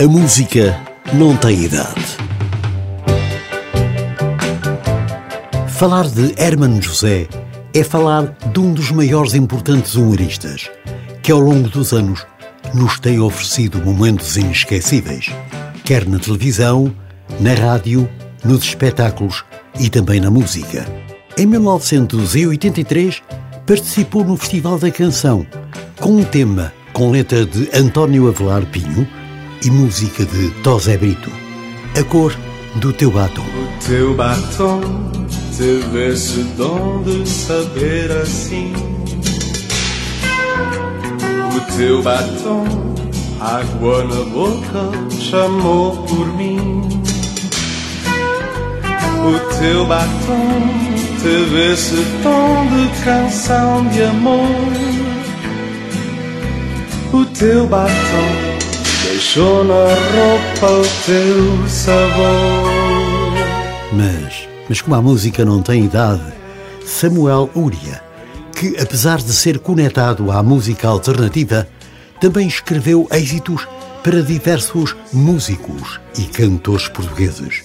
[0.00, 0.80] A música
[1.12, 2.16] não tem idade.
[5.68, 7.28] Falar de Hermano José
[7.74, 10.70] é falar de um dos maiores e importantes humoristas,
[11.22, 12.26] que ao longo dos anos
[12.72, 15.26] nos tem oferecido momentos inesquecíveis,
[15.84, 16.90] quer na televisão,
[17.38, 18.08] na rádio,
[18.42, 19.44] nos espetáculos
[19.78, 20.86] e também na música.
[21.36, 23.22] Em 1983,
[23.66, 25.46] participou no Festival da Canção,
[26.00, 29.06] com um tema com letra de António Avelar Pinho
[29.62, 31.30] e música de Tosé Brito.
[31.98, 32.34] A cor
[32.76, 33.42] do teu batom.
[33.42, 34.80] O teu batom
[35.56, 38.72] teve esse dom de saber assim.
[41.54, 42.64] O teu batom,
[43.40, 46.88] água na boca, chamou por mim.
[49.22, 50.80] O teu batom
[51.22, 54.72] teve esse tom de canção de amor.
[57.12, 58.49] O teu batom
[59.20, 62.64] deixou na roupa o teu sabor.
[63.92, 66.32] Mas, mas como a música não tem idade,
[66.86, 68.02] Samuel Uria,
[68.56, 71.68] que apesar de ser conectado à música alternativa,
[72.18, 73.68] também escreveu êxitos
[74.02, 77.62] para diversos músicos e cantores portugueses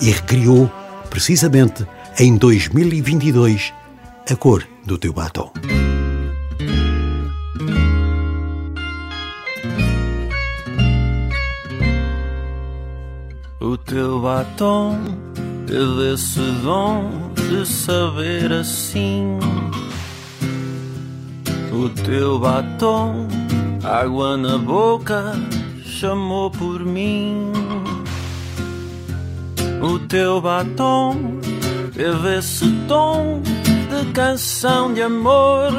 [0.00, 0.70] e recriou,
[1.10, 1.84] precisamente
[2.16, 3.72] em 2022,
[4.30, 5.50] a cor do teu batom.
[13.72, 14.98] O teu batom
[15.66, 19.38] teve esse dom de saber assim.
[21.72, 23.26] O teu batom,
[23.82, 25.32] água na boca,
[25.86, 27.50] chamou por mim.
[29.80, 31.40] O teu batom
[31.94, 35.72] teve esse tom de canção de amor.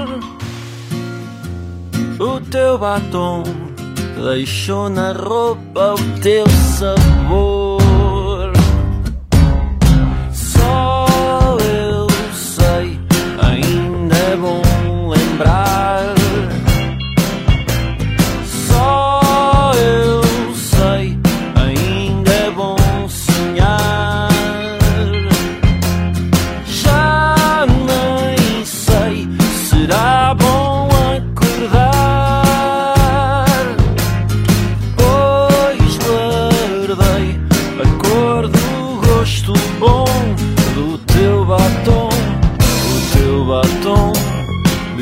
[2.19, 3.43] O teu batom
[4.15, 7.82] deixou na roupa o teu sabor.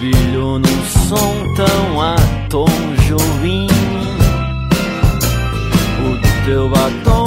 [0.02, 2.16] Brilhou num som tão a
[2.50, 2.66] tom.
[6.04, 7.26] O teu batom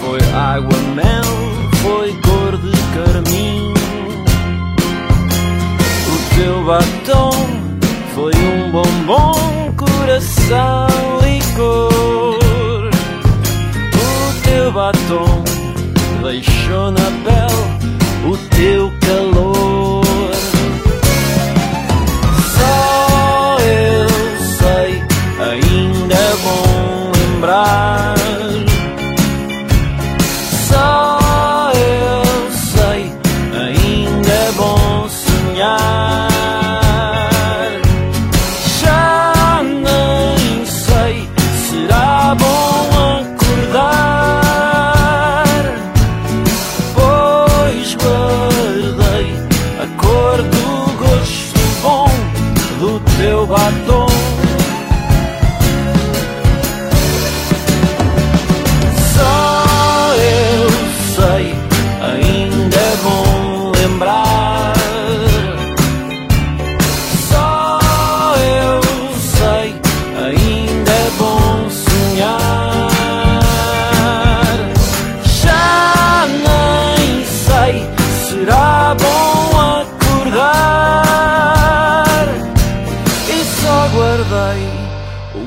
[0.00, 1.22] foi água, mel,
[1.82, 3.72] foi cor de carmim.
[6.08, 7.30] O teu batom
[8.14, 10.88] foi um bombom, coração,
[11.22, 11.93] licor.
[14.74, 15.44] Batom
[16.20, 20.04] deixou na pele o teu calor.
[27.40, 27.93] batom.
[54.04, 54.33] Só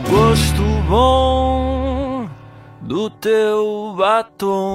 [0.10, 2.30] gosto bom
[2.82, 4.74] do teu batom.